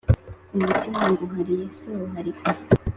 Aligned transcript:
umutima 0.55 1.01
nguhariye 1.11 1.65
siwuharika 1.77 2.49